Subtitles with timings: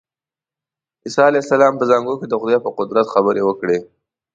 [1.03, 3.77] عیسی علیه السلام په زانګو کې د خدای په قدرت خبرې وکړې.